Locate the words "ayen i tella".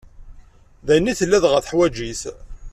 0.91-1.37